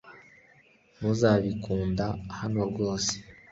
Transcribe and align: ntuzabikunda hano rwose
ntuzabikunda 0.97 2.05
hano 2.39 2.61
rwose 2.69 3.13